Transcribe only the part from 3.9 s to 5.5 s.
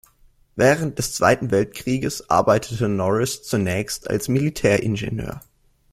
als Militäringenieur.